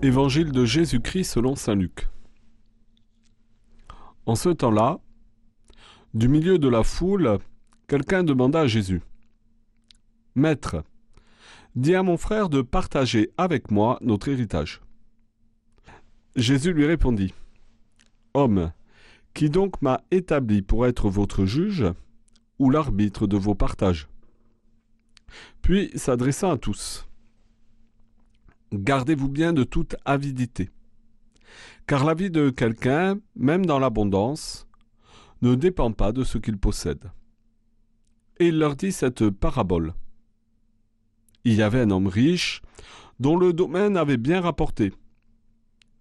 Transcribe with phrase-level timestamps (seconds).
[0.00, 2.06] Évangile de Jésus-Christ selon Saint Luc.
[4.26, 5.00] En ce temps-là,
[6.14, 7.40] du milieu de la foule,
[7.88, 9.02] quelqu'un demanda à Jésus
[10.36, 10.84] Maître,
[11.74, 14.82] dis à mon frère de partager avec moi notre héritage.
[16.36, 17.34] Jésus lui répondit
[18.34, 18.70] Homme,
[19.34, 21.84] qui donc m'a établi pour être votre juge
[22.60, 24.08] ou l'arbitre de vos partages
[25.60, 27.07] Puis, s'adressant à tous,
[28.72, 30.70] Gardez-vous bien de toute avidité.
[31.86, 34.66] Car la vie de quelqu'un, même dans l'abondance,
[35.40, 37.10] ne dépend pas de ce qu'il possède.
[38.38, 39.94] Et il leur dit cette parabole.
[41.44, 42.60] Il y avait un homme riche
[43.20, 44.92] dont le domaine avait bien rapporté.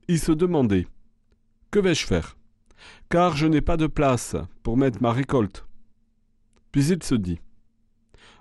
[0.08, 0.88] Il se demandait
[1.72, 2.38] Que vais-je faire?
[3.10, 5.66] Car je n'ai pas de place pour mettre ma récolte.
[6.72, 7.40] Puis il se dit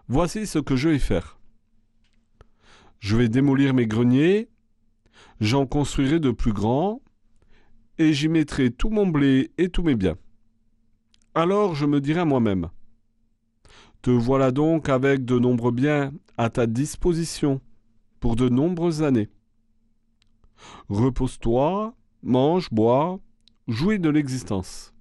[0.08, 1.39] Voici ce que je vais faire.
[2.98, 4.48] Je vais démolir mes greniers,
[5.41, 7.00] j'en construirai de plus grands,
[7.98, 10.16] et j'y mettrai tout mon blé et tous mes biens.
[11.34, 12.70] Alors je me dirai à moi-même,
[14.02, 17.61] Te voilà donc avec de nombreux biens à ta disposition
[18.20, 19.28] pour de nombreuses années.
[20.89, 23.20] Repose-toi, mange, bois,
[23.69, 24.94] jouis de l'existence.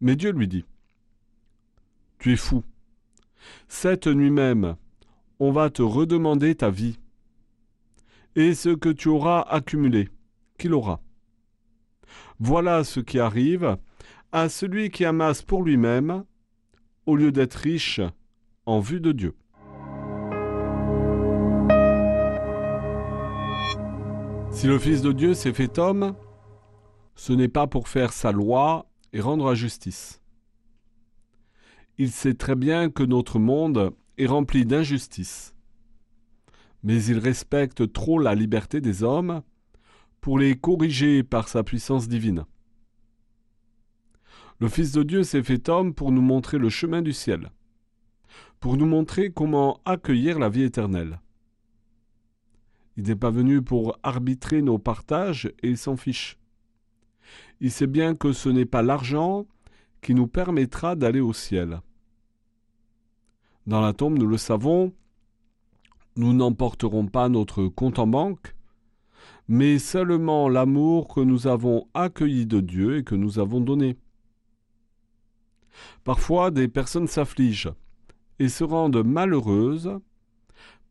[0.00, 0.64] Mais Dieu lui dit,
[2.18, 2.62] Tu es fou.
[3.68, 4.76] Cette nuit même,
[5.40, 6.98] on va te redemander ta vie.
[8.36, 10.08] Et ce que tu auras accumulé,
[10.58, 11.00] qu'il aura.
[12.40, 13.76] Voilà ce qui arrive
[14.32, 16.24] à celui qui amasse pour lui-même,
[17.06, 18.00] au lieu d'être riche
[18.66, 19.34] en vue de Dieu.
[24.50, 26.14] Si le Fils de Dieu s'est fait homme,
[27.14, 30.20] ce n'est pas pour faire sa loi et rendre la justice.
[31.96, 35.54] Il sait très bien que notre monde est rempli d'injustice.
[36.82, 39.42] Mais il respecte trop la liberté des hommes
[40.20, 42.44] pour les corriger par sa puissance divine.
[44.60, 47.50] Le Fils de Dieu s'est fait homme pour nous montrer le chemin du ciel,
[48.58, 51.20] pour nous montrer comment accueillir la vie éternelle.
[52.96, 56.36] Il n'est pas venu pour arbitrer nos partages et il s'en fiche.
[57.60, 59.46] Il sait bien que ce n'est pas l'argent
[60.02, 61.80] qui nous permettra d'aller au ciel.
[63.68, 64.94] Dans la tombe, nous le savons,
[66.16, 68.56] nous n'emporterons pas notre compte en banque,
[69.46, 73.98] mais seulement l'amour que nous avons accueilli de Dieu et que nous avons donné.
[76.02, 77.74] Parfois, des personnes s'affligent
[78.38, 79.98] et se rendent malheureuses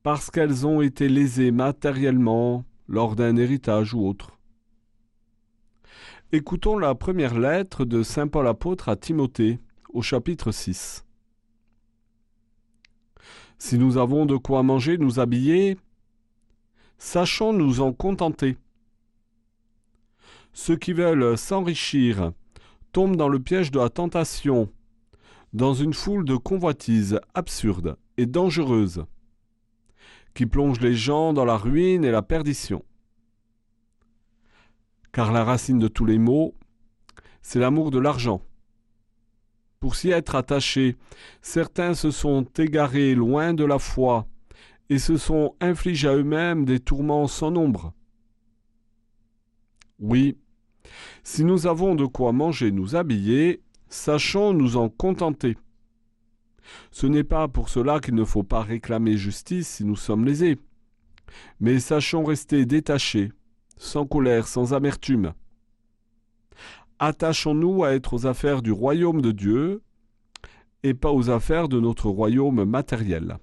[0.03, 4.37] parce qu'elles ont été lésées matériellement lors d'un héritage ou autre.
[6.31, 9.57] Écoutons la première lettre de Saint Paul apôtre à Timothée
[9.89, 11.06] au chapitre 6.
[13.59, 15.77] Si nous avons de quoi manger, nous habiller,
[16.97, 18.57] sachons nous en contenter.
[20.53, 22.31] Ceux qui veulent s'enrichir
[22.91, 24.71] tombent dans le piège de la tentation,
[25.53, 29.05] dans une foule de convoitises absurdes et dangereuses,
[30.33, 32.83] qui plongent les gens dans la ruine et la perdition.
[35.11, 36.53] Car la racine de tous les maux,
[37.41, 38.41] c'est l'amour de l'argent
[39.79, 40.95] pour s'y être attachés.
[41.41, 44.27] Certains se sont égarés loin de la foi
[44.89, 47.93] et se sont infligés à eux-mêmes des tourments sans nombre.
[49.99, 50.37] Oui,
[51.23, 55.57] si nous avons de quoi manger, nous habiller, sachons nous en contenter.
[56.91, 60.57] Ce n'est pas pour cela qu'il ne faut pas réclamer justice si nous sommes lésés,
[61.59, 63.31] mais sachons rester détachés,
[63.77, 65.33] sans colère, sans amertume
[66.99, 69.81] attachons-nous à être aux affaires du royaume de Dieu
[70.83, 73.37] et pas aux affaires de notre royaume matériel.